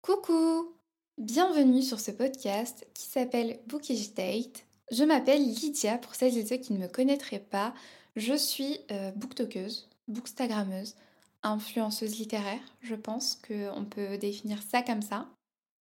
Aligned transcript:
Coucou 0.00 0.72
Bienvenue 1.18 1.82
sur 1.82 2.00
ce 2.00 2.10
podcast 2.10 2.86
qui 2.94 3.06
s'appelle 3.06 3.58
Bookish 3.66 4.14
Date. 4.14 4.64
Je 4.90 5.04
m'appelle 5.04 5.42
Lydia 5.42 5.98
pour 5.98 6.14
celles 6.14 6.38
et 6.38 6.46
ceux 6.46 6.56
qui 6.56 6.72
ne 6.72 6.78
me 6.78 6.88
connaîtraient 6.88 7.44
pas. 7.50 7.74
Je 8.16 8.34
suis 8.34 8.78
euh, 8.90 9.10
bookstagrammeuse, 10.06 10.94
influenceuse 11.42 12.16
littéraire, 12.16 12.60
je 12.80 12.94
pense 12.94 13.38
qu'on 13.46 13.84
peut 13.84 14.16
définir 14.16 14.62
ça 14.62 14.82
comme 14.82 15.02
ça. 15.02 15.26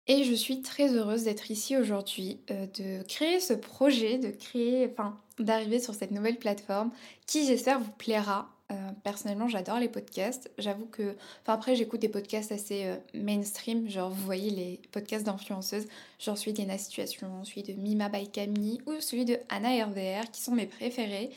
Et 0.08 0.24
je 0.24 0.34
suis 0.34 0.62
très 0.62 0.96
heureuse 0.96 1.24
d'être 1.24 1.52
ici 1.52 1.78
aujourd'hui, 1.78 2.40
euh, 2.52 2.68
de 2.68 3.04
créer 3.04 3.40
ce 3.40 3.54
projet, 3.54 4.18
de 4.18 4.32
créer, 4.32 4.90
enfin, 4.92 5.20
d'arriver 5.40 5.80
sur 5.80 5.94
cette 5.94 6.12
nouvelle 6.12 6.40
plateforme 6.40 6.92
qui 7.28 7.46
j'espère 7.46 7.80
vous 7.80 7.92
plaira. 7.92 8.55
Euh, 8.72 8.76
personnellement, 9.04 9.48
j'adore 9.48 9.80
les 9.80 9.90
podcasts. 9.90 10.50
J'avoue 10.58 10.88
que, 10.88 11.16
enfin 11.42 11.54
après, 11.54 11.76
j'écoute 11.76 12.02
des 12.02 12.10
podcasts 12.10 12.52
assez 12.52 12.86
euh, 12.86 12.96
mainstream, 13.14 13.88
genre 13.88 14.10
vous 14.10 14.24
voyez 14.26 14.50
les 14.50 14.82
podcasts 14.92 15.26
d'influenceuses, 15.26 15.88
genre 16.20 16.38
celui 16.38 16.54
d'Ena 16.54 16.78
Situation, 16.78 17.44
celui 17.44 17.64
de 17.64 17.74
Mima 17.74 18.10
by 18.10 18.28
Camille 18.28 18.82
ou 18.88 19.00
celui 19.00 19.26
de 19.26 19.38
Anna 19.50 19.86
RDR 19.86 20.32
qui 20.32 20.42
sont 20.42 20.54
mes 20.54 20.66
préférés. 20.66 21.30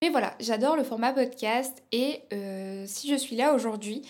Mais 0.00 0.08
voilà, 0.08 0.34
j'adore 0.40 0.76
le 0.76 0.82
format 0.82 1.12
podcast 1.12 1.82
et 1.92 2.22
si 2.86 3.06
je 3.06 3.16
suis 3.16 3.36
là 3.36 3.54
aujourd'hui, 3.54 4.00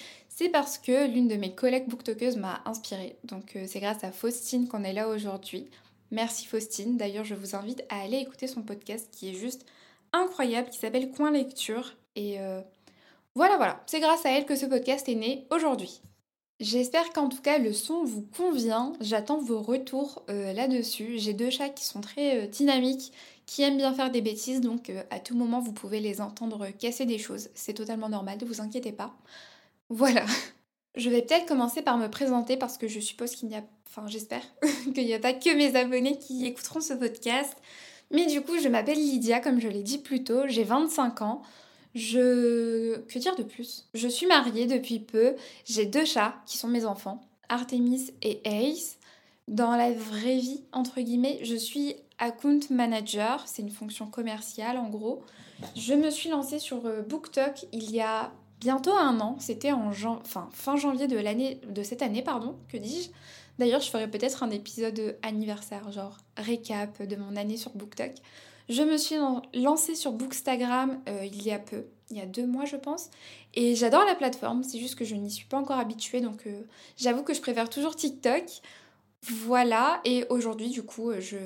c'est 0.41 0.49
parce 0.49 0.79
que 0.79 1.07
l'une 1.07 1.29
de 1.29 1.35
mes 1.35 1.55
collègues 1.55 1.87
booktokeuses 1.87 2.39
m'a 2.39 2.63
inspirée. 2.65 3.15
Donc 3.25 3.57
euh, 3.57 3.65
c'est 3.67 3.79
grâce 3.79 4.03
à 4.05 4.11
Faustine 4.11 4.69
qu'on 4.69 4.85
est 4.85 4.95
là 4.95 5.07
aujourd'hui. 5.09 5.69
Merci 6.13 6.47
Faustine. 6.47 6.97
D'ailleurs, 6.97 7.27
je 7.27 7.35
vous 7.35 7.55
invite 7.55 7.85
à 7.91 8.01
aller 8.01 8.17
écouter 8.17 8.47
son 8.47 8.63
podcast 8.63 9.07
qui 9.13 9.29
est 9.29 9.35
juste 9.35 9.67
incroyable, 10.13 10.71
qui 10.71 10.79
s'appelle 10.79 11.11
Coin 11.11 11.31
Lecture. 11.31 11.97
Et 12.17 12.41
euh, 12.41 12.61
voilà, 13.35 13.57
voilà, 13.57 13.83
c'est 13.87 14.01
grâce 14.01 14.25
à 14.27 14.31
elle 14.31 14.47
que 14.47 14.57
ce 14.57 14.67
podcast 14.67 15.09
est 15.09 15.15
né 15.15 15.47
aujourd'hui. 15.51 16.01
J'espère 16.59 17.13
qu'en 17.13 17.29
tout 17.29 17.41
cas 17.41 17.59
le 17.59 17.73
son 17.73 18.05
vous 18.05 18.27
convient. 18.37 18.93
J'attends 19.01 19.39
vos 19.39 19.63
retours 19.63 20.25
euh, 20.29 20.53
là-dessus. 20.53 21.19
J'ai 21.19 21.33
deux 21.33 21.49
chats 21.49 21.71
qui 21.71 21.85
sont 21.85 22.03
très 22.03 22.49
dynamiques, 22.49 23.13
qui 23.47 23.63
aiment 23.63 23.79
bien 23.79 23.95
faire 23.95 24.11
des 24.11 24.21
bêtises, 24.21 24.61
donc 24.61 24.93
à 25.11 25.21
tout 25.21 25.35
moment 25.35 25.61
vous 25.61 25.73
pouvez 25.73 26.01
les 26.01 26.21
entendre 26.21 26.69
casser 26.69 27.07
des 27.07 27.19
choses. 27.19 27.49
C'est 27.55 27.75
totalement 27.75 28.11
normal, 28.11 28.39
ne 28.41 28.45
vous 28.45 28.61
inquiétez 28.61 28.93
pas. 28.93 29.15
Voilà. 29.89 30.25
Je 30.97 31.09
vais 31.09 31.23
peut-être 31.23 31.47
commencer 31.47 31.83
par 31.83 31.99
me 31.99 32.09
présenter 32.09 32.57
parce 32.57 32.77
que 32.77 32.89
je 32.89 32.99
suppose 32.99 33.37
qu'il 33.37 33.49
n'y 33.49 33.57
a, 33.57 33.63
enfin 33.87 34.07
j'espère 34.09 34.43
qu'il 34.95 35.05
n'y 35.05 35.15
a 35.15 35.21
pas 35.21 35.33
que 35.33 35.55
mes 35.55 35.77
abonnés 35.77 36.19
qui 36.19 36.47
écouteront 36.47 36.81
ce 36.81 36.95
podcast. 36.95 37.57
Mais 38.11 38.27
du 38.27 38.43
coup, 38.43 38.59
je 38.59 38.69
m'appelle 38.69 38.99
Lydia, 38.99 39.41
comme 39.41 39.61
je 39.61 39.69
l'ai 39.69 39.83
dit 39.83 39.99
plus 39.99 40.25
tôt, 40.25 40.43
j'ai 40.47 40.65
25 40.65 41.23
ans. 41.23 41.43
Je... 41.95 42.99
Que 43.01 43.19
dire 43.19 43.37
de 43.37 43.43
plus? 43.43 43.89
Je 43.95 44.09
suis 44.09 44.27
mariée 44.27 44.67
depuis 44.67 45.01
peu, 45.01 45.35
j'ai 45.65 45.87
deux 45.87 46.05
chats 46.05 46.35
qui 46.47 46.57
sont 46.57 46.69
mes 46.69 46.85
enfants, 46.85 47.21
Artemis 47.49 48.13
et 48.23 48.41
Ace. 48.45 48.99
Dans 49.49 49.77
la 49.77 49.91
vraie 49.93 50.39
vie, 50.39 50.63
entre 50.73 51.01
guillemets, 51.01 51.41
je 51.43 51.57
suis 51.57 51.97
account 52.19 52.61
manager, 52.71 53.43
c'est 53.47 53.63
une 53.63 53.71
fonction 53.71 54.07
commerciale 54.07 54.77
en 54.77 54.89
gros. 54.89 55.23
Je 55.75 55.95
me 55.95 56.11
suis 56.11 56.31
lancée 56.31 56.59
sur 56.59 56.87
euh, 56.87 57.03
BookTok 57.03 57.67
il 57.73 57.91
y 57.91 58.01
a 58.01 58.33
bientôt 58.61 58.93
un 58.93 59.19
an. 59.21 59.37
C'était 59.41 59.73
en 59.73 59.91
fin 60.53 60.77
janvier 60.77 61.09
de, 61.09 61.67
de 61.67 61.83
cette 61.83 62.03
année, 62.03 62.23
pardon, 62.23 62.57
que 62.69 62.77
dis-je. 62.77 63.11
D'ailleurs, 63.59 63.81
je 63.81 63.91
ferai 63.91 64.09
peut-être 64.09 64.43
un 64.43 64.51
épisode 64.51 65.19
anniversaire, 65.23 65.91
genre 65.93 66.19
récap 66.37 67.03
de 67.03 67.17
mon 67.17 67.37
année 67.37 67.57
sur 67.57 67.73
BookTok. 67.73 68.13
Je 68.71 68.83
me 68.83 68.97
suis 68.97 69.17
lancée 69.55 69.97
sur 69.97 70.13
Bookstagram 70.13 71.01
euh, 71.09 71.25
il 71.25 71.43
y 71.43 71.51
a 71.51 71.59
peu, 71.59 71.87
il 72.11 72.19
y 72.19 72.21
a 72.21 72.27
deux 72.27 72.47
mois 72.47 72.67
je 72.67 72.77
pense, 72.77 73.11
et 73.55 73.75
j'adore 73.75 74.05
la 74.05 74.15
plateforme, 74.15 74.63
c'est 74.63 74.79
juste 74.79 74.95
que 74.95 75.05
je 75.05 75.17
n'y 75.17 75.31
suis 75.31 75.47
pas 75.47 75.59
encore 75.59 75.79
habituée, 75.79 76.21
donc 76.21 76.47
euh, 76.47 76.63
j'avoue 76.97 77.25
que 77.25 77.35
je 77.35 77.41
préfère 77.41 77.69
toujours 77.69 77.97
TikTok. 77.97 78.45
Voilà, 79.29 80.01
et 80.07 80.25
aujourd'hui 80.31 80.71
du 80.71 80.83
coup, 80.83 81.13
je, 81.19 81.37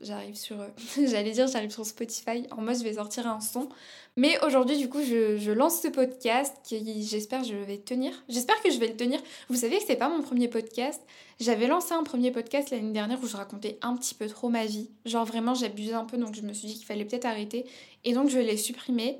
j'arrive 0.00 0.36
sur, 0.36 0.56
j'allais 0.96 1.32
dire 1.32 1.48
j'arrive 1.48 1.72
sur 1.72 1.84
Spotify, 1.84 2.46
en 2.52 2.62
mode 2.62 2.78
je 2.78 2.84
vais 2.84 2.94
sortir 2.94 3.26
un 3.26 3.40
son, 3.40 3.68
mais 4.16 4.38
aujourd'hui 4.46 4.76
du 4.76 4.88
coup 4.88 5.02
je, 5.02 5.50
lance 5.50 5.80
ce 5.80 5.88
podcast 5.88 6.54
qui 6.62 7.02
j'espère 7.02 7.42
je 7.42 7.56
vais 7.56 7.78
tenir, 7.78 8.12
j'espère 8.28 8.62
que 8.62 8.70
je 8.70 8.78
vais 8.78 8.86
le 8.86 8.96
tenir. 8.96 9.20
Vous 9.48 9.56
savez 9.56 9.78
que 9.78 9.84
c'est 9.84 9.96
pas 9.96 10.08
mon 10.08 10.22
premier 10.22 10.46
podcast, 10.46 11.02
j'avais 11.40 11.66
lancé 11.66 11.92
un 11.92 12.04
premier 12.04 12.30
podcast 12.30 12.70
l'année 12.70 12.92
dernière 12.92 13.20
où 13.20 13.26
je 13.26 13.36
racontais 13.36 13.78
un 13.82 13.96
petit 13.96 14.14
peu 14.14 14.28
trop 14.28 14.48
ma 14.48 14.64
vie, 14.64 14.88
genre 15.04 15.24
vraiment 15.24 15.54
j'abusais 15.54 15.94
un 15.94 16.04
peu 16.04 16.16
donc 16.18 16.36
je 16.36 16.42
me 16.42 16.52
suis 16.52 16.68
dit 16.68 16.74
qu'il 16.74 16.86
fallait 16.86 17.04
peut-être 17.04 17.24
arrêter, 17.24 17.66
et 18.04 18.12
donc 18.12 18.28
je 18.28 18.38
l'ai 18.38 18.56
supprimé. 18.56 19.18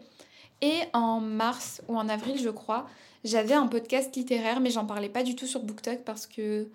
Et 0.62 0.82
en 0.92 1.18
mars 1.18 1.82
ou 1.88 1.96
en 1.96 2.08
avril 2.08 2.38
je 2.40 2.48
crois, 2.48 2.86
j'avais 3.24 3.54
un 3.54 3.66
podcast 3.66 4.14
littéraire 4.14 4.60
mais 4.60 4.70
j'en 4.70 4.86
parlais 4.86 5.08
pas 5.08 5.24
du 5.24 5.34
tout 5.34 5.48
sur 5.48 5.64
BookTok 5.64 6.04
parce 6.04 6.28
que 6.28 6.68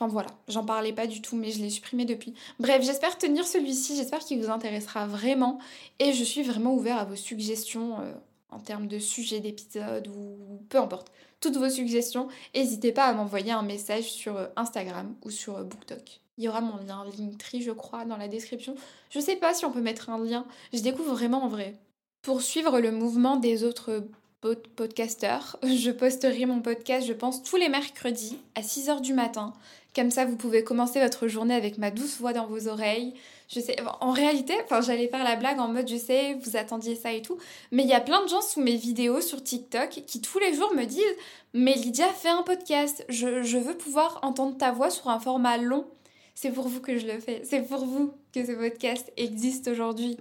Enfin 0.00 0.10
voilà, 0.10 0.30
j'en 0.48 0.64
parlais 0.64 0.94
pas 0.94 1.06
du 1.06 1.20
tout, 1.20 1.36
mais 1.36 1.50
je 1.50 1.60
l'ai 1.60 1.68
supprimé 1.68 2.06
depuis. 2.06 2.32
Bref, 2.58 2.82
j'espère 2.82 3.18
tenir 3.18 3.46
celui-ci, 3.46 3.96
j'espère 3.96 4.20
qu'il 4.20 4.42
vous 4.42 4.48
intéressera 4.48 5.06
vraiment. 5.06 5.58
Et 5.98 6.14
je 6.14 6.24
suis 6.24 6.42
vraiment 6.42 6.72
ouvert 6.72 6.96
à 6.96 7.04
vos 7.04 7.16
suggestions 7.16 8.00
euh, 8.00 8.14
en 8.48 8.60
termes 8.60 8.86
de 8.86 8.98
sujets 8.98 9.40
d'épisodes 9.40 10.08
ou 10.08 10.62
peu 10.70 10.78
importe. 10.78 11.12
Toutes 11.40 11.58
vos 11.58 11.68
suggestions, 11.68 12.28
n'hésitez 12.54 12.92
pas 12.92 13.04
à 13.04 13.12
m'envoyer 13.12 13.52
un 13.52 13.60
message 13.60 14.04
sur 14.04 14.38
euh, 14.38 14.46
Instagram 14.56 15.14
ou 15.22 15.30
sur 15.30 15.58
euh, 15.58 15.64
BookTok. 15.64 16.20
Il 16.38 16.44
y 16.44 16.48
aura 16.48 16.62
mon 16.62 16.78
lien 16.78 17.04
Linktree, 17.18 17.60
je 17.60 17.72
crois, 17.72 18.06
dans 18.06 18.16
la 18.16 18.28
description. 18.28 18.76
Je 19.10 19.20
sais 19.20 19.36
pas 19.36 19.52
si 19.52 19.66
on 19.66 19.70
peut 19.70 19.82
mettre 19.82 20.08
un 20.08 20.24
lien, 20.24 20.46
je 20.72 20.80
découvre 20.80 21.12
vraiment 21.12 21.44
en 21.44 21.48
vrai. 21.48 21.76
Pour 22.22 22.40
suivre 22.40 22.80
le 22.80 22.90
mouvement 22.90 23.36
des 23.36 23.64
autres 23.64 24.02
podcasteurs, 24.76 25.58
je 25.62 25.90
posterai 25.90 26.46
mon 26.46 26.60
podcast, 26.60 27.06
je 27.06 27.12
pense, 27.12 27.42
tous 27.42 27.56
les 27.56 27.68
mercredis 27.68 28.38
à 28.54 28.62
6h 28.62 29.02
du 29.02 29.12
matin. 29.12 29.52
Comme 29.94 30.10
ça, 30.10 30.24
vous 30.24 30.36
pouvez 30.36 30.62
commencer 30.62 31.00
votre 31.00 31.26
journée 31.26 31.54
avec 31.54 31.78
ma 31.78 31.90
douce 31.90 32.18
voix 32.18 32.32
dans 32.32 32.46
vos 32.46 32.68
oreilles. 32.68 33.14
Je 33.48 33.58
sais, 33.58 33.76
en 34.00 34.12
réalité, 34.12 34.54
enfin, 34.64 34.80
j'allais 34.80 35.08
faire 35.08 35.24
la 35.24 35.34
blague 35.34 35.58
en 35.58 35.66
mode, 35.66 35.88
je 35.88 35.96
sais, 35.96 36.34
vous 36.34 36.56
attendiez 36.56 36.94
ça 36.94 37.12
et 37.12 37.22
tout. 37.22 37.38
Mais 37.72 37.82
il 37.82 37.88
y 37.88 37.94
a 37.94 38.00
plein 38.00 38.22
de 38.22 38.28
gens 38.28 38.42
sous 38.42 38.60
mes 38.60 38.76
vidéos 38.76 39.20
sur 39.20 39.42
TikTok 39.42 39.88
qui 40.06 40.20
tous 40.20 40.38
les 40.38 40.54
jours 40.54 40.72
me 40.74 40.84
disent, 40.84 41.16
mais 41.54 41.74
Lydia, 41.74 42.06
fais 42.08 42.28
un 42.28 42.42
podcast. 42.42 43.04
Je, 43.08 43.42
je 43.42 43.58
veux 43.58 43.76
pouvoir 43.76 44.20
entendre 44.22 44.56
ta 44.56 44.70
voix 44.70 44.90
sur 44.90 45.08
un 45.08 45.18
format 45.18 45.56
long. 45.56 45.86
C'est 46.36 46.52
pour 46.52 46.68
vous 46.68 46.80
que 46.80 46.96
je 46.96 47.06
le 47.06 47.18
fais. 47.18 47.42
C'est 47.44 47.62
pour 47.62 47.84
vous 47.84 48.14
que 48.32 48.46
ce 48.46 48.52
podcast 48.52 49.12
existe 49.16 49.66
aujourd'hui. 49.66 50.16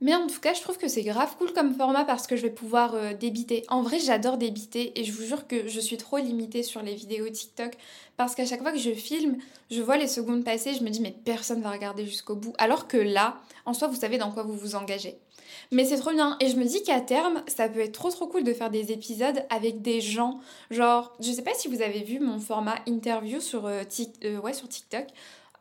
Mais 0.00 0.14
en 0.14 0.26
tout 0.26 0.40
cas, 0.40 0.54
je 0.54 0.62
trouve 0.62 0.78
que 0.78 0.88
c'est 0.88 1.02
grave 1.02 1.36
cool 1.36 1.52
comme 1.52 1.74
format 1.74 2.04
parce 2.04 2.26
que 2.26 2.34
je 2.34 2.42
vais 2.42 2.50
pouvoir 2.50 2.94
euh, 2.94 3.12
débiter. 3.12 3.64
En 3.68 3.82
vrai, 3.82 3.98
j'adore 3.98 4.38
débiter 4.38 4.98
et 4.98 5.04
je 5.04 5.12
vous 5.12 5.24
jure 5.24 5.46
que 5.46 5.68
je 5.68 5.78
suis 5.80 5.98
trop 5.98 6.16
limitée 6.16 6.62
sur 6.62 6.82
les 6.82 6.94
vidéos 6.94 7.28
TikTok 7.28 7.76
parce 8.16 8.34
qu'à 8.34 8.46
chaque 8.46 8.62
fois 8.62 8.72
que 8.72 8.78
je 8.78 8.92
filme, 8.92 9.36
je 9.70 9.82
vois 9.82 9.98
les 9.98 10.06
secondes 10.06 10.42
passer, 10.42 10.72
je 10.74 10.82
me 10.82 10.88
dis 10.88 11.00
mais 11.00 11.14
personne 11.24 11.60
va 11.60 11.70
regarder 11.70 12.06
jusqu'au 12.06 12.34
bout. 12.34 12.54
Alors 12.56 12.88
que 12.88 12.96
là, 12.96 13.36
en 13.66 13.74
soi, 13.74 13.88
vous 13.88 13.96
savez 13.96 14.16
dans 14.16 14.30
quoi 14.30 14.42
vous 14.42 14.56
vous 14.56 14.74
engagez. 14.74 15.18
Mais 15.72 15.84
c'est 15.84 15.98
trop 15.98 16.12
bien 16.12 16.36
et 16.40 16.48
je 16.48 16.56
me 16.56 16.64
dis 16.64 16.82
qu'à 16.82 17.00
terme, 17.00 17.42
ça 17.46 17.68
peut 17.68 17.80
être 17.80 17.92
trop 17.92 18.10
trop 18.10 18.26
cool 18.26 18.44
de 18.44 18.52
faire 18.52 18.70
des 18.70 18.92
épisodes 18.92 19.44
avec 19.50 19.82
des 19.82 20.00
gens. 20.00 20.40
Genre, 20.70 21.12
je 21.20 21.30
sais 21.30 21.42
pas 21.42 21.54
si 21.54 21.68
vous 21.68 21.82
avez 21.82 22.02
vu 22.02 22.20
mon 22.20 22.38
format 22.38 22.76
interview 22.86 23.40
sur, 23.40 23.66
euh, 23.66 23.82
euh, 24.24 24.52
sur 24.52 24.68
TikTok. 24.68 25.06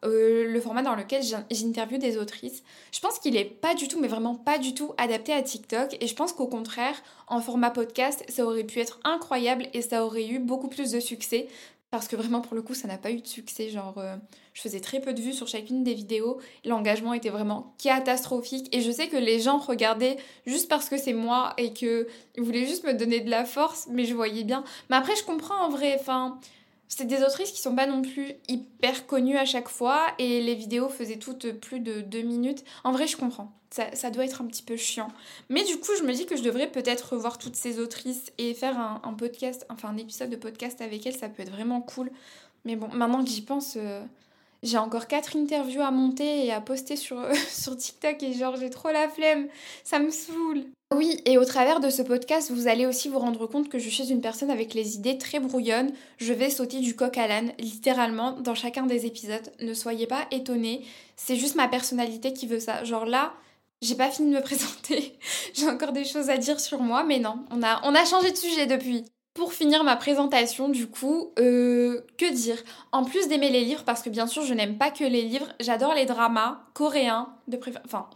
Euh, 0.05 0.45
le 0.45 0.61
format 0.61 0.81
dans 0.81 0.95
lequel 0.95 1.21
j'interviewe 1.51 1.97
des 1.97 2.17
autrices. 2.17 2.63
Je 2.93 2.99
pense 3.01 3.19
qu'il 3.19 3.35
est 3.35 3.43
pas 3.45 3.75
du 3.75 3.89
tout, 3.89 3.99
mais 3.99 4.07
vraiment 4.07 4.35
pas 4.35 4.57
du 4.57 4.73
tout 4.73 4.93
adapté 4.97 5.33
à 5.33 5.41
TikTok. 5.41 5.97
Et 5.99 6.07
je 6.07 6.15
pense 6.15 6.31
qu'au 6.31 6.47
contraire, 6.47 6.95
en 7.27 7.41
format 7.41 7.69
podcast, 7.69 8.23
ça 8.29 8.45
aurait 8.45 8.63
pu 8.63 8.79
être 8.79 8.99
incroyable 9.03 9.67
et 9.73 9.81
ça 9.81 10.05
aurait 10.05 10.27
eu 10.27 10.39
beaucoup 10.39 10.69
plus 10.69 10.91
de 10.91 10.99
succès. 11.01 11.47
Parce 11.91 12.07
que 12.07 12.15
vraiment, 12.15 12.39
pour 12.39 12.55
le 12.55 12.61
coup, 12.61 12.75
ça 12.75 12.87
n'a 12.87 12.99
pas 12.99 13.11
eu 13.11 13.19
de 13.19 13.27
succès. 13.27 13.69
Genre, 13.69 13.95
euh, 13.97 14.15
je 14.53 14.61
faisais 14.61 14.79
très 14.79 15.01
peu 15.01 15.11
de 15.11 15.21
vues 15.21 15.33
sur 15.33 15.47
chacune 15.47 15.83
des 15.83 15.95
vidéos. 15.95 16.39
L'engagement 16.63 17.13
était 17.13 17.31
vraiment 17.31 17.73
catastrophique. 17.81 18.73
Et 18.73 18.81
je 18.81 18.91
sais 18.91 19.07
que 19.07 19.17
les 19.17 19.39
gens 19.39 19.57
regardaient 19.57 20.17
juste 20.45 20.69
parce 20.69 20.87
que 20.87 20.97
c'est 20.97 21.13
moi 21.13 21.53
et 21.57 21.73
qu'ils 21.73 22.05
voulaient 22.37 22.67
juste 22.67 22.83
me 22.83 22.93
donner 22.93 23.21
de 23.21 23.29
la 23.31 23.43
force. 23.43 23.87
Mais 23.89 24.05
je 24.05 24.13
voyais 24.13 24.43
bien. 24.43 24.63
Mais 24.89 24.97
après, 24.97 25.15
je 25.15 25.23
comprends 25.23 25.65
en 25.65 25.69
vrai. 25.69 25.97
Enfin, 25.99 26.39
c'est 26.89 27.05
des 27.05 27.23
autrices 27.23 27.51
qui 27.51 27.61
sont 27.61 27.75
pas 27.75 27.85
non 27.85 28.01
plus 28.01 28.33
hyper 28.47 29.05
connues 29.05 29.37
à 29.37 29.45
chaque 29.45 29.69
fois 29.69 30.07
et 30.17 30.41
les 30.41 30.55
vidéos 30.55 30.89
faisaient 30.89 31.19
toutes 31.19 31.51
plus 31.51 31.79
de 31.79 32.01
deux 32.01 32.23
minutes. 32.23 32.63
En 32.83 32.91
vrai, 32.91 33.05
je 33.05 33.15
comprends. 33.15 33.53
Ça, 33.69 34.09
doit 34.09 34.25
être 34.25 34.41
un 34.41 34.47
petit 34.47 34.63
peu 34.63 34.75
chiant. 34.75 35.09
Mais 35.49 35.63
du 35.63 35.77
coup, 35.79 35.91
je 35.99 36.03
me 36.03 36.11
dis 36.11 36.25
que 36.25 36.35
je 36.35 36.41
devrais 36.41 36.67
peut-être 36.67 37.13
revoir 37.13 37.37
toutes 37.37 37.55
ces 37.55 37.79
autrices 37.79 38.31
et 38.39 38.55
faire 38.55 38.79
un, 38.79 39.13
podcast, 39.13 39.67
enfin 39.69 39.89
un 39.89 39.97
épisode 39.97 40.31
de 40.31 40.35
podcast 40.35 40.81
avec 40.81 41.05
elles. 41.05 41.15
Ça 41.15 41.29
peut 41.29 41.43
être 41.43 41.51
vraiment 41.51 41.79
cool. 41.79 42.09
Mais 42.65 42.75
bon, 42.75 42.89
maintenant 42.91 43.23
que 43.23 43.29
j'y 43.29 43.43
pense, 43.43 43.77
euh, 43.77 44.03
j'ai 44.63 44.79
encore 44.79 45.05
quatre 45.05 45.37
interviews 45.37 45.81
à 45.81 45.91
monter 45.91 46.47
et 46.47 46.51
à 46.51 46.59
poster 46.59 46.95
sur, 46.95 47.23
sur 47.49 47.77
TikTok 47.77 48.23
et 48.23 48.33
genre 48.33 48.55
j'ai 48.57 48.71
trop 48.71 48.89
la 48.89 49.07
flemme. 49.07 49.47
Ça 49.83 49.99
me 49.99 50.09
saoule. 50.09 50.65
Oui, 50.91 51.21
et 51.25 51.37
au 51.37 51.45
travers 51.45 51.79
de 51.79 51.91
ce 51.91 52.01
podcast, 52.01 52.49
vous 52.49 52.67
allez 52.67 52.87
aussi 52.87 53.09
vous 53.09 53.19
rendre 53.19 53.45
compte 53.45 53.69
que 53.69 53.77
je 53.77 53.89
suis 53.89 54.11
une 54.11 54.21
personne 54.21 54.49
avec 54.49 54.73
les 54.73 54.95
idées 54.95 55.19
très 55.19 55.39
brouillonnes. 55.39 55.91
Je 56.17 56.33
vais 56.33 56.49
sauter 56.49 56.79
du 56.79 56.95
coq 56.95 57.15
à 57.19 57.27
l'âne, 57.27 57.51
littéralement, 57.59 58.31
dans 58.31 58.55
chacun 58.55 58.87
des 58.87 59.05
épisodes. 59.05 59.51
Ne 59.61 59.75
soyez 59.75 60.07
pas 60.07 60.25
étonnés, 60.31 60.83
c'est 61.15 61.35
juste 61.35 61.53
ma 61.53 61.67
personnalité 61.67 62.33
qui 62.33 62.47
veut 62.47 62.59
ça. 62.59 62.83
Genre 62.85 63.05
là, 63.05 63.33
j'ai 63.83 63.93
pas 63.93 64.09
fini 64.09 64.31
de 64.31 64.37
me 64.37 64.41
présenter, 64.41 65.19
j'ai 65.53 65.69
encore 65.69 65.91
des 65.91 66.05
choses 66.05 66.31
à 66.31 66.37
dire 66.37 66.59
sur 66.59 66.79
moi, 66.79 67.03
mais 67.03 67.19
non, 67.19 67.45
on 67.51 67.61
a, 67.61 68.05
changé 68.05 68.31
de 68.31 68.37
sujet 68.37 68.65
depuis. 68.65 69.05
Pour 69.35 69.53
finir 69.53 69.83
ma 69.83 69.95
présentation, 69.95 70.69
du 70.69 70.87
coup, 70.87 71.31
euh, 71.37 72.01
que 72.17 72.33
dire? 72.33 72.57
En 72.91 73.05
plus 73.05 73.27
d'aimer 73.27 73.51
les 73.51 73.63
livres, 73.63 73.83
parce 73.85 74.01
que 74.01 74.09
bien 74.09 74.25
sûr 74.25 74.43
je 74.43 74.55
n'aime 74.55 74.79
pas 74.79 74.89
que 74.89 75.03
les 75.03 75.21
livres, 75.21 75.47
j'adore 75.59 75.93
les 75.93 76.07
dramas 76.07 76.63
coréens, 76.73 77.29
de 77.47 77.57
préférence. 77.57 77.85
Enfin, 77.85 78.09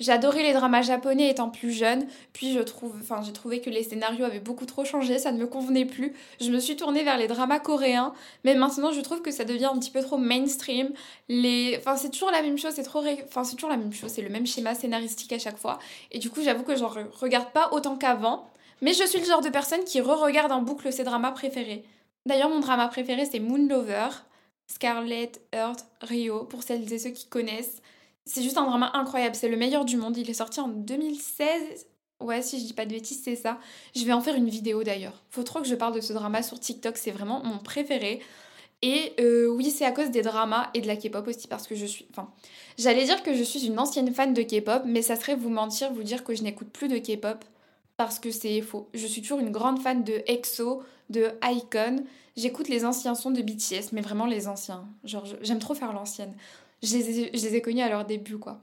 J'adorais 0.00 0.44
les 0.44 0.52
dramas 0.52 0.82
japonais 0.82 1.28
étant 1.28 1.50
plus 1.50 1.72
jeune, 1.72 2.06
puis 2.32 2.52
je 2.52 2.60
trouve, 2.60 2.94
enfin, 3.00 3.20
j'ai 3.24 3.32
trouvé 3.32 3.60
que 3.60 3.68
les 3.68 3.82
scénarios 3.82 4.24
avaient 4.24 4.38
beaucoup 4.38 4.64
trop 4.64 4.84
changé, 4.84 5.18
ça 5.18 5.32
ne 5.32 5.38
me 5.38 5.46
convenait 5.46 5.86
plus. 5.86 6.14
Je 6.40 6.50
me 6.50 6.60
suis 6.60 6.76
tournée 6.76 7.02
vers 7.02 7.18
les 7.18 7.26
dramas 7.26 7.58
coréens, 7.58 8.14
mais 8.44 8.54
maintenant 8.54 8.92
je 8.92 9.00
trouve 9.00 9.22
que 9.22 9.32
ça 9.32 9.44
devient 9.44 9.64
un 9.66 9.78
petit 9.78 9.90
peu 9.90 10.00
trop 10.00 10.16
mainstream. 10.16 10.90
Les, 11.28 11.76
enfin, 11.78 11.96
c'est 11.96 12.10
toujours 12.10 12.30
la 12.30 12.42
même 12.42 12.58
chose, 12.58 12.74
c'est 12.74 12.84
trop, 12.84 13.02
enfin, 13.24 13.42
c'est 13.42 13.56
toujours 13.56 13.70
la 13.70 13.76
même 13.76 13.92
chose, 13.92 14.12
c'est 14.12 14.22
le 14.22 14.28
même 14.28 14.46
schéma 14.46 14.76
scénaristique 14.76 15.32
à 15.32 15.38
chaque 15.40 15.58
fois. 15.58 15.80
Et 16.12 16.20
du 16.20 16.30
coup, 16.30 16.42
j'avoue 16.42 16.62
que 16.62 16.76
j'en 16.76 16.92
regarde 17.20 17.50
pas 17.50 17.70
autant 17.72 17.96
qu'avant, 17.96 18.48
mais 18.80 18.92
je 18.92 19.04
suis 19.04 19.18
le 19.18 19.26
genre 19.26 19.42
de 19.42 19.48
personne 19.48 19.82
qui 19.82 20.00
re-regarde 20.00 20.52
en 20.52 20.62
boucle 20.62 20.92
ses 20.92 21.02
dramas 21.02 21.32
préférés. 21.32 21.84
D'ailleurs, 22.24 22.50
mon 22.50 22.60
drama 22.60 22.86
préféré 22.86 23.24
c'est 23.24 23.40
Moon 23.40 23.66
Lover, 23.68 24.08
Scarlet 24.68 25.32
Heart 25.52 25.86
Rio, 26.02 26.44
pour 26.44 26.62
celles 26.62 26.92
et 26.92 26.98
ceux 27.00 27.10
qui 27.10 27.26
connaissent. 27.26 27.82
C'est 28.28 28.42
juste 28.42 28.58
un 28.58 28.66
drama 28.66 28.90
incroyable, 28.92 29.34
c'est 29.34 29.48
le 29.48 29.56
meilleur 29.56 29.86
du 29.86 29.96
monde. 29.96 30.16
Il 30.18 30.28
est 30.28 30.34
sorti 30.34 30.60
en 30.60 30.68
2016. 30.68 31.86
Ouais, 32.20 32.42
si 32.42 32.60
je 32.60 32.64
dis 32.66 32.74
pas 32.74 32.84
de 32.84 32.90
bêtises, 32.90 33.22
c'est 33.24 33.36
ça. 33.36 33.58
Je 33.96 34.04
vais 34.04 34.12
en 34.12 34.20
faire 34.20 34.34
une 34.34 34.50
vidéo 34.50 34.82
d'ailleurs. 34.82 35.22
Faut 35.30 35.44
trop 35.44 35.60
que 35.60 35.66
je 35.66 35.74
parle 35.74 35.94
de 35.94 36.00
ce 36.00 36.12
drama 36.12 36.42
sur 36.42 36.60
TikTok, 36.60 36.98
c'est 36.98 37.10
vraiment 37.10 37.42
mon 37.42 37.58
préféré. 37.58 38.20
Et 38.82 39.14
euh, 39.18 39.46
oui, 39.46 39.70
c'est 39.70 39.86
à 39.86 39.92
cause 39.92 40.10
des 40.10 40.20
dramas 40.20 40.68
et 40.74 40.82
de 40.82 40.86
la 40.86 40.96
K-pop 40.96 41.26
aussi, 41.26 41.48
parce 41.48 41.66
que 41.66 41.74
je 41.74 41.86
suis. 41.86 42.06
Enfin, 42.10 42.30
j'allais 42.76 43.04
dire 43.04 43.22
que 43.22 43.34
je 43.34 43.42
suis 43.42 43.66
une 43.66 43.78
ancienne 43.78 44.12
fan 44.12 44.34
de 44.34 44.42
K-pop, 44.42 44.82
mais 44.84 45.00
ça 45.00 45.16
serait 45.16 45.34
vous 45.34 45.48
mentir, 45.48 45.92
vous 45.92 46.02
dire 46.02 46.22
que 46.22 46.34
je 46.34 46.42
n'écoute 46.42 46.68
plus 46.68 46.88
de 46.88 46.98
K-pop, 46.98 47.44
parce 47.96 48.18
que 48.18 48.30
c'est 48.30 48.60
faux. 48.60 48.88
Je 48.92 49.06
suis 49.06 49.22
toujours 49.22 49.40
une 49.40 49.50
grande 49.50 49.80
fan 49.80 50.04
de 50.04 50.22
EXO, 50.26 50.82
de 51.08 51.30
Icon. 51.42 52.04
J'écoute 52.36 52.68
les 52.68 52.84
anciens 52.84 53.14
sons 53.14 53.30
de 53.30 53.40
BTS, 53.40 53.92
mais 53.92 54.02
vraiment 54.02 54.26
les 54.26 54.48
anciens. 54.48 54.86
Genre, 55.02 55.24
j'aime 55.40 55.60
trop 55.60 55.74
faire 55.74 55.92
l'ancienne. 55.92 56.34
Je 56.82 56.96
les, 56.96 57.56
ai, 57.56 57.62
connus 57.62 57.82
à 57.82 57.88
leur 57.88 58.04
début, 58.04 58.38
quoi. 58.38 58.60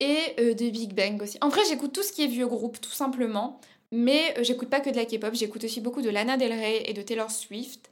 Et 0.00 0.18
euh, 0.40 0.54
de 0.54 0.68
Big 0.70 0.94
Bang 0.94 1.20
aussi. 1.22 1.38
En 1.40 1.48
vrai, 1.48 1.60
j'écoute 1.68 1.92
tout 1.92 2.02
ce 2.02 2.12
qui 2.12 2.22
est 2.22 2.28
vieux 2.28 2.46
groupe, 2.46 2.80
tout 2.80 2.90
simplement. 2.90 3.60
Mais 3.92 4.34
euh, 4.38 4.42
j'écoute 4.42 4.68
pas 4.68 4.80
que 4.80 4.90
de 4.90 4.96
la 4.96 5.04
K-pop, 5.04 5.34
j'écoute 5.34 5.64
aussi 5.64 5.80
beaucoup 5.80 6.02
de 6.02 6.10
Lana 6.10 6.36
Del 6.36 6.52
Rey 6.52 6.82
et 6.86 6.92
de 6.92 7.02
Taylor 7.02 7.30
Swift. 7.30 7.90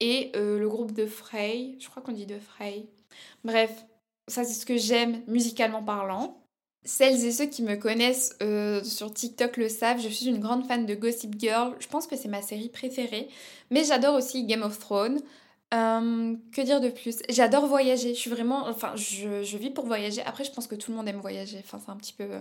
Et 0.00 0.32
euh, 0.36 0.58
le 0.58 0.68
groupe 0.68 0.92
de 0.92 1.06
Frey, 1.06 1.74
je 1.78 1.88
crois 1.90 2.02
qu'on 2.02 2.12
dit 2.12 2.24
de 2.24 2.38
Frey. 2.38 2.86
Bref, 3.44 3.70
ça 4.28 4.44
c'est 4.44 4.54
ce 4.54 4.64
que 4.64 4.78
j'aime 4.78 5.22
musicalement 5.26 5.82
parlant. 5.82 6.40
Celles 6.84 7.22
et 7.26 7.32
ceux 7.32 7.46
qui 7.46 7.62
me 7.62 7.76
connaissent 7.76 8.38
sur 8.84 9.12
TikTok 9.12 9.58
le 9.58 9.68
savent, 9.68 10.00
je 10.00 10.08
suis 10.08 10.28
une 10.28 10.38
grande 10.38 10.66
fan 10.66 10.86
de 10.86 10.94
Gossip 10.94 11.38
Girl. 11.38 11.76
Je 11.78 11.88
pense 11.88 12.06
que 12.06 12.16
c'est 12.16 12.28
ma 12.28 12.40
série 12.40 12.70
préférée. 12.70 13.28
Mais 13.70 13.84
j'adore 13.84 14.14
aussi 14.14 14.44
Game 14.44 14.62
of 14.62 14.78
Thrones. 14.78 15.20
Euh, 15.72 16.34
que 16.52 16.62
dire 16.62 16.80
de 16.80 16.88
plus? 16.88 17.18
J'adore 17.28 17.66
voyager. 17.66 18.14
Je 18.14 18.18
suis 18.18 18.30
vraiment. 18.30 18.66
Enfin, 18.66 18.92
je, 18.96 19.42
je, 19.42 19.56
vis 19.56 19.70
pour 19.70 19.86
voyager. 19.86 20.22
Après, 20.26 20.44
je 20.44 20.50
pense 20.50 20.66
que 20.66 20.74
tout 20.74 20.90
le 20.90 20.96
monde 20.96 21.08
aime 21.08 21.20
voyager. 21.20 21.58
Enfin, 21.64 21.78
c'est 21.84 21.92
un 21.92 21.96
petit 21.96 22.12
peu 22.12 22.24
euh, 22.24 22.40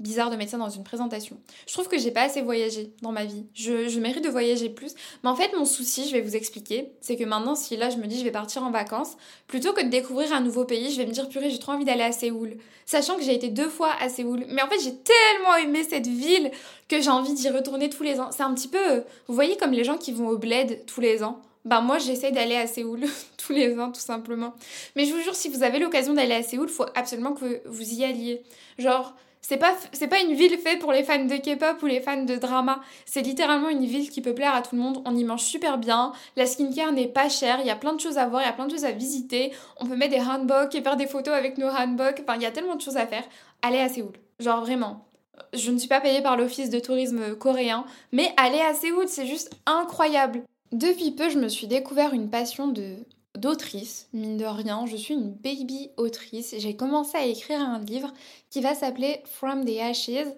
bizarre 0.00 0.30
de 0.30 0.36
mettre 0.36 0.52
ça 0.52 0.56
dans 0.56 0.70
une 0.70 0.82
présentation. 0.82 1.38
Je 1.66 1.72
trouve 1.74 1.88
que 1.88 1.98
j'ai 1.98 2.10
pas 2.10 2.22
assez 2.22 2.40
voyagé 2.40 2.94
dans 3.02 3.12
ma 3.12 3.26
vie. 3.26 3.44
Je, 3.52 3.88
je, 3.88 4.00
mérite 4.00 4.24
de 4.24 4.30
voyager 4.30 4.70
plus. 4.70 4.94
Mais 5.22 5.28
en 5.28 5.36
fait, 5.36 5.54
mon 5.54 5.66
souci, 5.66 6.08
je 6.08 6.12
vais 6.12 6.22
vous 6.22 6.34
expliquer, 6.34 6.92
c'est 7.02 7.16
que 7.16 7.24
maintenant, 7.24 7.54
si 7.54 7.76
là, 7.76 7.90
je 7.90 7.98
me 7.98 8.06
dis 8.06 8.18
je 8.18 8.24
vais 8.24 8.32
partir 8.32 8.62
en 8.62 8.70
vacances, 8.70 9.18
plutôt 9.48 9.74
que 9.74 9.82
de 9.82 9.90
découvrir 9.90 10.32
un 10.32 10.40
nouveau 10.40 10.64
pays, 10.64 10.90
je 10.90 10.96
vais 10.96 11.06
me 11.06 11.12
dire 11.12 11.28
purée, 11.28 11.50
j'ai 11.50 11.58
trop 11.58 11.72
envie 11.72 11.84
d'aller 11.84 12.04
à 12.04 12.12
Séoul. 12.12 12.56
Sachant 12.86 13.16
que 13.16 13.22
j'ai 13.22 13.34
été 13.34 13.50
deux 13.50 13.68
fois 13.68 13.92
à 14.00 14.08
Séoul. 14.08 14.46
Mais 14.48 14.62
en 14.62 14.68
fait, 14.68 14.80
j'ai 14.82 14.94
tellement 14.96 15.56
aimé 15.56 15.84
cette 15.84 16.06
ville 16.06 16.50
que 16.88 17.02
j'ai 17.02 17.10
envie 17.10 17.34
d'y 17.34 17.50
retourner 17.50 17.90
tous 17.90 18.02
les 18.02 18.18
ans. 18.18 18.30
C'est 18.32 18.42
un 18.42 18.54
petit 18.54 18.68
peu. 18.68 19.04
Vous 19.28 19.34
voyez, 19.34 19.58
comme 19.58 19.72
les 19.72 19.84
gens 19.84 19.98
qui 19.98 20.12
vont 20.12 20.28
au 20.28 20.38
bled 20.38 20.86
tous 20.86 21.02
les 21.02 21.22
ans 21.22 21.42
bah 21.64 21.80
moi 21.80 21.98
j'essaie 21.98 22.32
d'aller 22.32 22.56
à 22.56 22.66
Séoul 22.66 23.00
tous 23.36 23.52
les 23.52 23.78
ans 23.78 23.92
tout 23.92 24.00
simplement. 24.00 24.54
Mais 24.96 25.04
je 25.04 25.14
vous 25.14 25.20
jure 25.20 25.34
si 25.34 25.48
vous 25.48 25.62
avez 25.62 25.78
l'occasion 25.78 26.14
d'aller 26.14 26.34
à 26.34 26.42
Séoul, 26.42 26.68
faut 26.68 26.86
absolument 26.94 27.32
que 27.32 27.62
vous 27.66 27.94
y 27.94 28.04
alliez. 28.04 28.42
Genre 28.78 29.14
c'est 29.44 29.56
pas 29.56 29.74
c'est 29.92 30.06
pas 30.06 30.20
une 30.20 30.34
ville 30.34 30.56
faite 30.56 30.78
pour 30.78 30.92
les 30.92 31.02
fans 31.02 31.24
de 31.24 31.36
K-pop 31.36 31.82
ou 31.82 31.86
les 31.86 32.00
fans 32.00 32.22
de 32.22 32.36
drama, 32.36 32.80
c'est 33.04 33.22
littéralement 33.22 33.68
une 33.68 33.84
ville 33.84 34.08
qui 34.08 34.22
peut 34.22 34.34
plaire 34.34 34.54
à 34.54 34.62
tout 34.62 34.76
le 34.76 34.82
monde. 34.82 35.02
On 35.04 35.16
y 35.16 35.24
mange 35.24 35.42
super 35.42 35.78
bien, 35.78 36.12
la 36.36 36.46
skincare 36.46 36.92
n'est 36.92 37.08
pas 37.08 37.28
chère, 37.28 37.58
il 37.60 37.66
y 37.66 37.70
a 37.70 37.76
plein 37.76 37.92
de 37.92 38.00
choses 38.00 38.18
à 38.18 38.26
voir, 38.26 38.42
il 38.42 38.46
y 38.46 38.48
a 38.48 38.52
plein 38.52 38.66
de 38.66 38.70
choses 38.70 38.84
à 38.84 38.92
visiter. 38.92 39.52
On 39.78 39.86
peut 39.86 39.96
mettre 39.96 40.14
des 40.14 40.20
handboks 40.20 40.74
et 40.76 40.82
faire 40.82 40.96
des 40.96 41.08
photos 41.08 41.34
avec 41.34 41.58
nos 41.58 41.68
handboks. 41.68 42.22
Enfin, 42.22 42.36
il 42.36 42.42
y 42.42 42.46
a 42.46 42.52
tellement 42.52 42.76
de 42.76 42.80
choses 42.80 42.96
à 42.96 43.06
faire. 43.06 43.24
Allez 43.62 43.80
à 43.80 43.88
Séoul. 43.88 44.12
Genre 44.38 44.60
vraiment. 44.60 45.06
Je 45.54 45.70
ne 45.70 45.78
suis 45.78 45.88
pas 45.88 46.00
payée 46.00 46.22
par 46.22 46.36
l'office 46.36 46.70
de 46.70 46.78
tourisme 46.78 47.34
coréen, 47.34 47.84
mais 48.12 48.32
allez 48.36 48.60
à 48.60 48.74
Séoul, 48.74 49.08
c'est 49.08 49.26
juste 49.26 49.50
incroyable. 49.66 50.42
Depuis 50.72 51.10
peu, 51.10 51.28
je 51.28 51.38
me 51.38 51.48
suis 51.48 51.66
découvert 51.66 52.14
une 52.14 52.30
passion 52.30 52.68
de 52.68 52.96
d'autrice, 53.36 54.08
mine 54.12 54.36
de 54.36 54.44
rien, 54.44 54.84
je 54.86 54.96
suis 54.96 55.14
une 55.14 55.32
baby 55.32 55.90
autrice. 55.96 56.54
J'ai 56.58 56.76
commencé 56.76 57.16
à 57.16 57.24
écrire 57.24 57.60
un 57.60 57.78
livre 57.80 58.12
qui 58.50 58.60
va 58.60 58.74
s'appeler 58.74 59.22
From 59.24 59.64
the 59.64 59.78
Ashes, 59.80 60.28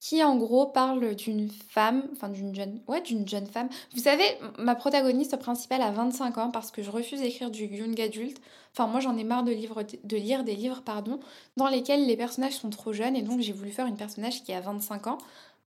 qui 0.00 0.22
en 0.22 0.36
gros 0.36 0.66
parle 0.66 1.14
d'une 1.14 1.48
femme, 1.48 2.04
enfin 2.12 2.28
d'une 2.28 2.54
jeune, 2.54 2.80
ouais, 2.88 3.02
d'une 3.02 3.28
jeune 3.28 3.46
femme. 3.46 3.68
Vous 3.92 4.02
savez, 4.02 4.24
ma 4.58 4.74
protagoniste 4.74 5.36
principale 5.36 5.82
a 5.82 5.90
25 5.90 6.38
ans 6.38 6.50
parce 6.50 6.70
que 6.70 6.82
je 6.82 6.90
refuse 6.90 7.20
d'écrire 7.20 7.50
du 7.50 7.66
young 7.66 8.00
adulte. 8.00 8.40
Enfin, 8.72 8.86
moi 8.86 9.00
j'en 9.00 9.16
ai 9.16 9.24
marre 9.24 9.44
de, 9.44 9.52
de 9.52 10.16
lire 10.16 10.44
des 10.44 10.54
livres, 10.54 10.82
pardon, 10.84 11.20
dans 11.56 11.68
lesquels 11.68 12.06
les 12.06 12.16
personnages 12.16 12.54
sont 12.54 12.70
trop 12.70 12.92
jeunes 12.92 13.16
et 13.16 13.22
donc 13.22 13.40
j'ai 13.40 13.52
voulu 13.52 13.70
faire 13.70 13.86
une 13.86 13.96
personnage 13.96 14.42
qui 14.42 14.52
a 14.52 14.60
25 14.60 15.06
ans. 15.08 15.18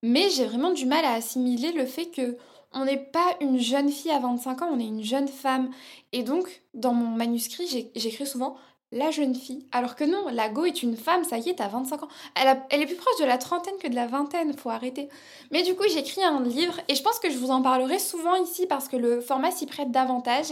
Mais 0.02 0.30
j'ai 0.30 0.46
vraiment 0.46 0.72
du 0.72 0.86
mal 0.86 1.04
à 1.04 1.12
assimiler 1.12 1.72
le 1.72 1.84
fait 1.84 2.06
que 2.06 2.36
on 2.72 2.84
n'est 2.84 2.98
pas 2.98 3.36
une 3.40 3.58
jeune 3.58 3.90
fille 3.90 4.10
à 4.10 4.18
25 4.18 4.62
ans, 4.62 4.70
on 4.72 4.80
est 4.80 4.86
une 4.86 5.02
jeune 5.02 5.28
femme. 5.28 5.70
Et 6.12 6.22
donc, 6.22 6.62
dans 6.74 6.92
mon 6.92 7.08
manuscrit, 7.08 7.90
j'écris 7.94 8.26
souvent 8.26 8.56
la 8.90 9.10
jeune 9.10 9.34
fille. 9.34 9.66
Alors 9.70 9.96
que 9.96 10.04
non, 10.04 10.28
la 10.32 10.48
Go 10.48 10.64
est 10.64 10.82
une 10.82 10.96
femme, 10.96 11.24
ça 11.24 11.38
y 11.38 11.50
est, 11.50 11.56
t'as 11.56 11.68
25 11.68 12.02
ans. 12.02 12.08
Elle, 12.34 12.82
est 12.82 12.86
plus 12.86 12.96
proche 12.96 13.20
de 13.20 13.26
la 13.26 13.36
trentaine 13.36 13.74
que 13.82 13.88
de 13.88 13.94
la 13.94 14.06
vingtaine, 14.06 14.56
faut 14.56 14.70
arrêter. 14.70 15.08
Mais 15.50 15.62
du 15.62 15.74
coup, 15.74 15.84
j'écris 15.92 16.24
un 16.24 16.42
livre 16.42 16.80
et 16.88 16.94
je 16.94 17.02
pense 17.02 17.18
que 17.18 17.30
je 17.30 17.36
vous 17.36 17.50
en 17.50 17.60
parlerai 17.60 17.98
souvent 17.98 18.34
ici 18.36 18.66
parce 18.66 18.88
que 18.88 18.96
le 18.96 19.20
format 19.20 19.50
s'y 19.50 19.66
prête 19.66 19.90
davantage. 19.90 20.46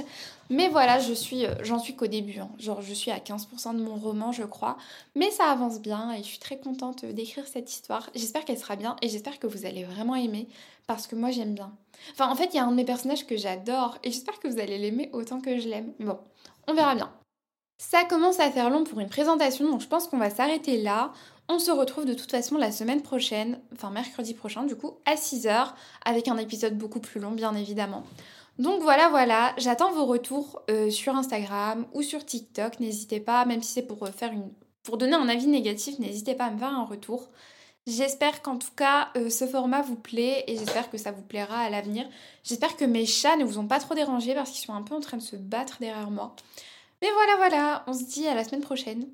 Mais 0.50 0.68
voilà, 0.68 0.98
je 0.98 1.12
suis, 1.12 1.46
euh, 1.46 1.54
j'en 1.62 1.78
suis 1.78 1.96
qu'au 1.96 2.06
début. 2.06 2.38
Hein. 2.38 2.48
Genre, 2.58 2.82
je 2.82 2.92
suis 2.92 3.10
à 3.10 3.18
15% 3.18 3.74
de 3.74 3.82
mon 3.82 3.96
roman, 3.96 4.32
je 4.32 4.44
crois. 4.44 4.76
Mais 5.14 5.30
ça 5.30 5.50
avance 5.50 5.80
bien 5.80 6.12
et 6.12 6.18
je 6.18 6.28
suis 6.28 6.38
très 6.38 6.58
contente 6.58 7.04
d'écrire 7.04 7.46
cette 7.46 7.72
histoire. 7.72 8.10
J'espère 8.14 8.44
qu'elle 8.44 8.58
sera 8.58 8.76
bien 8.76 8.96
et 9.02 9.08
j'espère 9.08 9.38
que 9.38 9.46
vous 9.46 9.64
allez 9.64 9.84
vraiment 9.84 10.14
aimer 10.14 10.46
parce 10.86 11.06
que 11.06 11.16
moi, 11.16 11.30
j'aime 11.30 11.54
bien. 11.54 11.72
Enfin, 12.12 12.30
en 12.30 12.36
fait, 12.36 12.50
il 12.52 12.56
y 12.56 12.58
a 12.58 12.64
un 12.64 12.70
de 12.70 12.76
mes 12.76 12.84
personnages 12.84 13.26
que 13.26 13.36
j'adore 13.36 13.96
et 14.04 14.12
j'espère 14.12 14.38
que 14.38 14.46
vous 14.46 14.60
allez 14.60 14.78
l'aimer 14.78 15.08
autant 15.14 15.40
que 15.40 15.58
je 15.58 15.68
l'aime. 15.68 15.92
Bon, 15.98 16.18
on 16.68 16.74
verra 16.74 16.94
bien. 16.94 17.10
Ça 17.78 18.04
commence 18.04 18.40
à 18.40 18.50
faire 18.50 18.70
long 18.70 18.84
pour 18.84 19.00
une 19.00 19.08
présentation, 19.08 19.68
donc 19.68 19.82
je 19.82 19.86
pense 19.86 20.08
qu'on 20.08 20.18
va 20.18 20.30
s'arrêter 20.30 20.80
là. 20.80 21.12
On 21.48 21.58
se 21.58 21.70
retrouve 21.70 22.06
de 22.06 22.14
toute 22.14 22.30
façon 22.30 22.56
la 22.56 22.72
semaine 22.72 23.02
prochaine, 23.02 23.60
enfin 23.72 23.90
mercredi 23.90 24.34
prochain 24.34 24.64
du 24.64 24.74
coup, 24.74 24.94
à 25.04 25.14
6h, 25.14 25.72
avec 26.04 26.28
un 26.28 26.38
épisode 26.38 26.76
beaucoup 26.76 27.00
plus 27.00 27.20
long 27.20 27.32
bien 27.32 27.54
évidemment. 27.54 28.04
Donc 28.58 28.80
voilà, 28.80 29.10
voilà, 29.10 29.54
j'attends 29.58 29.92
vos 29.92 30.06
retours 30.06 30.62
euh, 30.70 30.90
sur 30.90 31.14
Instagram 31.14 31.86
ou 31.92 32.02
sur 32.02 32.24
TikTok. 32.24 32.80
N'hésitez 32.80 33.20
pas, 33.20 33.44
même 33.44 33.62
si 33.62 33.74
c'est 33.74 33.86
pour 33.86 34.02
euh, 34.04 34.10
faire 34.10 34.32
une, 34.32 34.50
pour 34.82 34.96
donner 34.96 35.14
un 35.14 35.28
avis 35.28 35.46
négatif, 35.46 35.98
n'hésitez 35.98 36.34
pas 36.34 36.46
à 36.46 36.50
me 36.50 36.58
faire 36.58 36.72
un 36.72 36.84
retour. 36.84 37.28
J'espère 37.86 38.42
qu'en 38.42 38.56
tout 38.56 38.72
cas 38.74 39.10
euh, 39.16 39.30
ce 39.30 39.46
format 39.46 39.82
vous 39.82 39.94
plaît 39.94 40.42
et 40.48 40.56
j'espère 40.56 40.90
que 40.90 40.98
ça 40.98 41.12
vous 41.12 41.22
plaira 41.22 41.58
à 41.58 41.70
l'avenir. 41.70 42.08
J'espère 42.42 42.76
que 42.76 42.84
mes 42.84 43.06
chats 43.06 43.36
ne 43.36 43.44
vous 43.44 43.58
ont 43.58 43.66
pas 43.68 43.78
trop 43.78 43.94
dérangé 43.94 44.34
parce 44.34 44.50
qu'ils 44.50 44.64
sont 44.64 44.74
un 44.74 44.82
peu 44.82 44.94
en 44.94 45.00
train 45.00 45.18
de 45.18 45.22
se 45.22 45.36
battre 45.36 45.76
derrière 45.78 46.10
moi. 46.10 46.34
Mais 47.06 47.12
voilà, 47.12 47.36
voilà, 47.36 47.84
on 47.86 47.92
se 47.92 48.02
dit 48.04 48.26
à 48.26 48.34
la 48.34 48.42
semaine 48.42 48.62
prochaine. 48.62 49.06